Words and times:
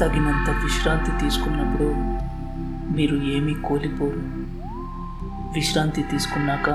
తగినంత 0.00 0.50
విశ్రాంతి 0.50 1.10
తీసుకున్నప్పుడు 1.20 1.94
మీరు 2.96 3.16
ఏమీ 3.16 3.54
కోల్పోరు. 3.54 4.20
విశ్రాంతి 5.54 6.02
తీసుకున్నాక 6.02 6.70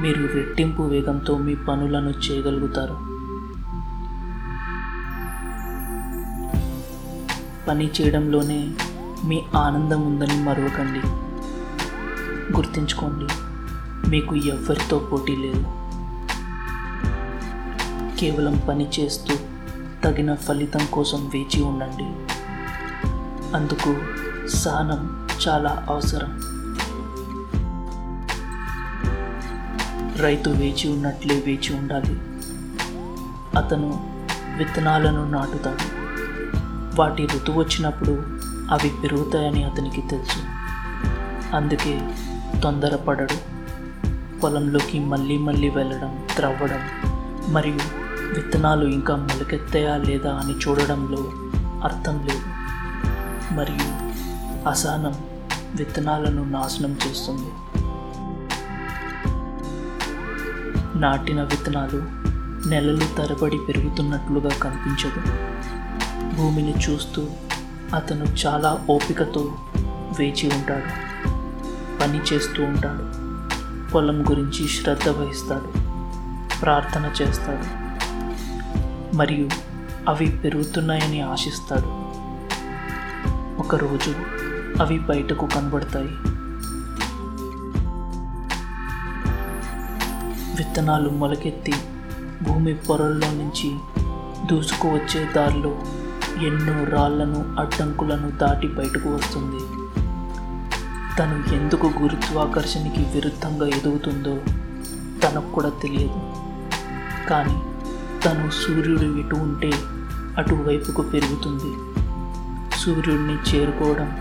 మీరు 0.00 0.26
రెట్టింపు 0.34 0.82
వేగంతో 0.82 1.38
మీ 1.38 1.54
పనులను 1.54 2.10
చేయగలుగుతారు. 2.10 3.14
పని 7.68 7.90
చేయడంలోనే 8.00 8.70
మీ 9.24 9.42
ఆనందం 9.56 10.06
ఉందని 10.06 10.44
మరవకండి. 10.44 11.00
గుర్తుంచుకోండి 12.56 13.26
మీకు 14.10 14.34
ఎవరితో 14.34 14.98
పోటీ 14.98 15.36
లేదు. 15.36 15.66
కేవలం 18.18 18.60
పని 18.68 18.88
చేస్తూ 19.00 19.36
తగిన 20.04 20.34
ఫలితం 20.34 20.86
కోసం 20.92 21.30
వేచి 21.34 21.62
ఉండండి. 21.62 22.33
అందుకు 23.54 23.96
సహనం 24.48 25.28
చాలా 25.48 25.86
అవసరం. 25.88 26.40
రైతు 30.22 30.50
వేచి 30.50 30.92
ఉన్నట్లే 30.92 31.34
వేచి 31.46 31.76
ఉండాలి. 31.76 32.20
అతను 33.58 34.16
విత్తనాలను 34.58 35.30
నాటుతాడు. 35.30 36.04
వాటి 37.00 37.28
ఋతువు 37.34 37.58
వచ్చినప్పుడు 37.58 38.22
అవి 38.70 38.92
పెరుగుతాయని 39.02 39.64
అతనికి 39.64 40.00
తెలుసు. 40.00 40.38
అందుకే 41.56 42.10
తొందరపడడు. 42.62 43.54
పొలంలోకి 44.40 44.98
మళ్ళీ 44.98 45.38
మళ్ళీ 45.38 45.68
వెళ్ళడం 45.68 46.26
త్రవ్వడం 46.36 46.80
మరియు 47.52 47.80
విత్తనాలు 48.34 48.84
ఇంకా 48.84 49.16
మొలకెత్తాయా 49.16 49.96
లేదా 49.96 50.34
అని 50.34 50.52
చూడడంలో 50.52 51.18
అర్థం 51.84 52.26
లేదు. 52.26 52.53
మరియు 53.52 54.14
అసహనం 54.68 55.14
విత్తనాలను 55.76 56.44
నాశనం 56.44 56.96
చేస్తుంది. 57.08 57.50
నాటిన 60.98 61.42
విత్తనాలు 61.42 62.02
నెలలు 62.68 63.16
తరబడి 63.16 63.58
పెరుగుతున్నట్లుగా 63.58 64.48
కనిపించదు. 64.48 65.20
భూమిని 66.36 66.74
చూస్తూ 66.74 67.26
అతను 67.94 68.24
చాలా 68.46 68.84
ఓపికతో 68.90 69.54
వేచి 70.20 70.50
ఉంటాడు. 70.54 71.04
పని 72.00 72.18
చేస్తూ 72.18 72.64
ఉంటాడు. 72.64 73.24
పొలం 73.92 74.30
గురించి 74.30 74.68
శ్రద్ధ 74.68 75.08
వహిస్తాడు. 75.08 75.72
ప్రార్థన 76.60 77.10
చేస్తాడు. 77.22 77.84
మరియు 79.16 79.48
అవి 80.08 80.26
పెరుగుతున్నాయని 80.30 81.20
ఆశిస్తాడు. 81.20 82.03
ఒకరోజు 83.58 84.12
అవి 84.82 84.98
బయటకు 84.98 85.46
కనబడతాయి. 85.46 86.10
విత్తనాలు 90.56 91.10
మొలకెత్తి 91.10 91.72
భూమి 92.42 92.74
పొరల్లో 92.74 93.26
నుంచి 93.26 93.76
దూసుకు 94.46 94.88
వచ్చే 94.88 95.28
దారిలో 95.36 95.78
ఎన్నో 96.46 96.84
రాళ్ళను 96.84 97.56
అడ్డంకులను 97.58 98.30
దాటి 98.30 98.68
బయటకు 98.68 99.14
వస్తుంది. 99.14 99.62
తను 101.18 101.54
ఎందుకు 101.54 101.86
గురుత్వాకర్షణకి 101.86 103.02
విరుద్ధంగా 103.02 103.66
ఎదుగుతుందో 103.66 104.36
తనకు 105.22 105.52
కూడా 105.52 105.68
తెలియదు. 105.68 106.20
కానీ 107.28 107.62
తను 108.22 108.50
సూర్యుడు 108.50 109.18
ఇటు 109.18 109.34
ఉంటే 109.36 109.72
అటువైపుకు 110.38 111.02
పెరుగుతుంది. 111.02 112.03
సూర్యుడిని 112.84 113.34
చేరుకోవడం 113.34 114.20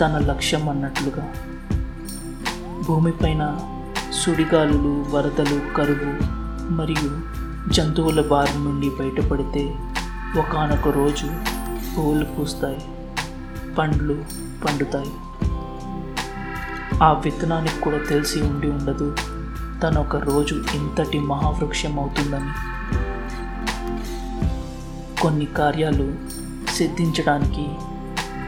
తన 0.00 0.18
లక్ష్యం 0.18 0.68
అన్నట్లుగా. 0.68 1.32
భూమిపైన 2.88 3.58
సుడిగాలులు 4.12 5.04
వరదలు 5.10 5.74
కరువు 5.74 6.12
మరియు 6.72 7.20
జంతువుల 7.72 8.20
బారి 8.20 8.58
నుండి 8.58 8.90
బయటపడితే 8.90 9.74
ఒకనొక 10.40 10.88
రోజు 10.88 11.26
పువ్వులు 11.96 12.24
పూస్తాయి 12.24 12.80
పండ్లు 13.78 14.24
పండుతాయి. 14.64 15.12
ఆ 17.02 17.12
విత్తనానికి 17.12 17.80
కూడా 17.80 17.98
తెలిసి 17.98 18.40
ఉండి 18.40 18.70
ఉండదు 18.70 19.16
తను 19.82 20.00
ఒక 20.00 20.16
రోజు 20.16 20.54
ఇంతటి 20.54 21.18
మహావృక్షం 21.20 22.00
అవుతుందని. 22.00 22.52
కొన్ని 25.20 25.46
కార్యాలు 25.46 26.38
సిద్ధించడానికి 26.76 27.68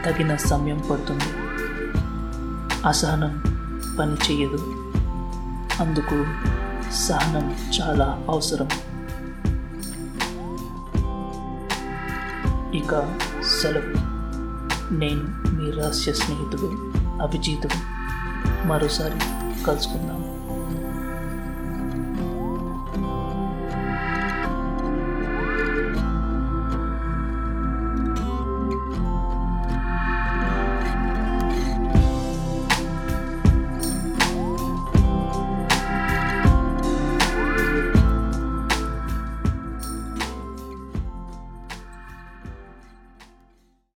తగిన 0.05 0.35
సమయం 0.35 0.83
పడుతుంది. 0.91 1.23
అసహనం 2.85 3.43
పని 3.99 4.13
చేయదు 4.13 4.91
అందుకు 5.79 6.25
సహనం 6.91 7.55
చాలా 7.81 8.25
అవసరం. 8.29 8.67
ఇక 12.73 13.17
సెలవు. 13.61 14.11
నేను 14.93 15.55
మీ 15.55 15.71
రహస్య 15.71 16.13
స్నేహితుడు 16.13 16.93
అభిజితుడు. 17.21 18.01
మరోసారి 18.67 19.19
కలుసుకుందాం. 19.63 20.30